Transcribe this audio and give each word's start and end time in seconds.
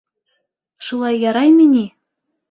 Шулай 0.87 1.19
яраймы 1.23 1.67
ни? 1.75 1.83